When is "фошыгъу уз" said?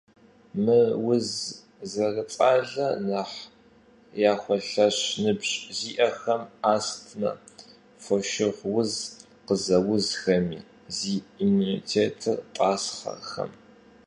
8.03-8.93